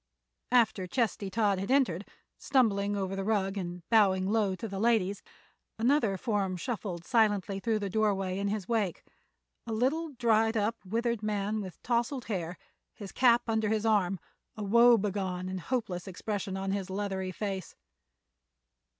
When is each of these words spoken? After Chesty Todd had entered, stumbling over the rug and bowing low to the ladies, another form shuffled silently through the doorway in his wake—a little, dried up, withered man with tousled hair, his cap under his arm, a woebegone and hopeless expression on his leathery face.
After 0.51 0.87
Chesty 0.87 1.29
Todd 1.29 1.59
had 1.59 1.69
entered, 1.69 2.07
stumbling 2.39 2.95
over 2.97 3.15
the 3.15 3.23
rug 3.23 3.55
and 3.55 3.87
bowing 3.91 4.25
low 4.25 4.55
to 4.55 4.67
the 4.67 4.79
ladies, 4.79 5.21
another 5.77 6.17
form 6.17 6.57
shuffled 6.57 7.05
silently 7.05 7.59
through 7.59 7.77
the 7.77 7.87
doorway 7.91 8.39
in 8.39 8.47
his 8.47 8.67
wake—a 8.67 9.71
little, 9.71 10.09
dried 10.13 10.57
up, 10.57 10.75
withered 10.83 11.21
man 11.21 11.61
with 11.61 11.79
tousled 11.83 12.25
hair, 12.25 12.57
his 12.95 13.11
cap 13.11 13.43
under 13.47 13.69
his 13.69 13.85
arm, 13.85 14.19
a 14.57 14.63
woebegone 14.63 15.47
and 15.47 15.59
hopeless 15.59 16.07
expression 16.07 16.57
on 16.57 16.71
his 16.71 16.89
leathery 16.89 17.31
face. 17.31 17.75